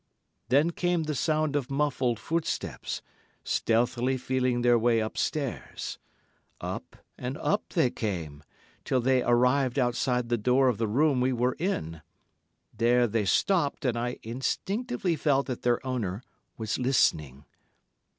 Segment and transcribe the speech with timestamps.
[0.49, 3.03] Then came the sound of muffled footsteps,
[3.43, 5.99] stealthily feeling their way upstairs.
[6.59, 8.41] Up and up they came,
[8.83, 12.01] till they arrived outside the door of the room we were in.
[12.75, 16.23] There they stopped, and I instinctively felt that their owner
[16.57, 17.45] was listening.